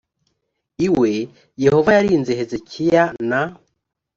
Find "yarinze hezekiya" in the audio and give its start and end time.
1.97-3.03